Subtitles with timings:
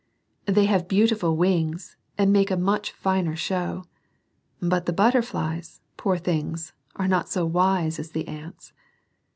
[0.47, 3.83] They have beautiful wings, and make a much finer show.
[4.59, 8.73] But the butterflies, poor things, are not so wise as the ants.